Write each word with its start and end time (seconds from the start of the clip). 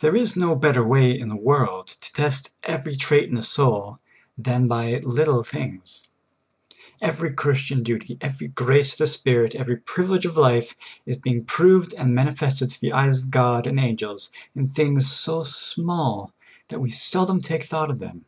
There 0.00 0.16
is 0.16 0.34
no 0.34 0.56
better 0.56 0.84
way 0.84 1.16
in 1.16 1.28
the 1.28 1.36
world 1.36 1.86
to 1.86 2.12
test 2.12 2.52
every 2.64 2.96
trait 2.96 3.28
in 3.30 3.36
a 3.36 3.44
soul 3.44 4.00
than 4.36 4.68
b}^ 4.68 5.04
little 5.04 5.44
things. 5.44 6.08
Every 7.00 7.32
Christian 7.32 7.84
duty, 7.84 8.18
every 8.20 8.48
grace 8.48 8.94
of 8.94 8.98
the 8.98 9.06
Spirit, 9.06 9.54
every 9.54 9.76
privilege 9.76 10.26
of 10.26 10.36
life, 10.36 10.74
is 11.06 11.18
being 11.18 11.44
proved 11.44 11.94
and 11.94 12.12
manifested 12.12 12.70
to 12.70 12.80
the 12.80 12.90
eyes 12.92 13.20
of 13.20 13.30
God 13.30 13.68
and 13.68 13.78
angels 13.78 14.30
in 14.56 14.68
things 14.68 15.04
vSO 15.04 15.46
small 15.46 16.32
that 16.66 16.80
we 16.80 16.90
seldom 16.90 17.40
take 17.40 17.62
thought 17.62 17.92
of 17.92 18.00
them. 18.00 18.24